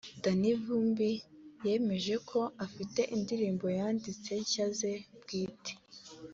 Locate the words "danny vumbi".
0.23-1.11